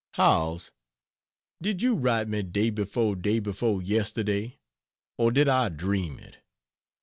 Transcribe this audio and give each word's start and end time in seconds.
Howells, 0.13 0.71
Did 1.61 1.83
you 1.83 1.93
write 1.93 2.27
me 2.27 2.41
day 2.41 2.71
before 2.71 3.15
day 3.15 3.37
before 3.37 3.83
yesterday, 3.83 4.57
or 5.19 5.31
did 5.31 5.47
I 5.47 5.69
dream 5.69 6.17
it? 6.17 6.37